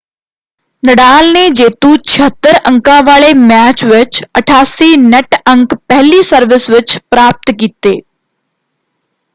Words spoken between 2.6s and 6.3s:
ਅੰਕਾਂ ਵਾਲੇ ਮੈਚ ਵਿੱਚ 88 ਨੈੱਟ ਅੰਕ ਪਹਿਲੀ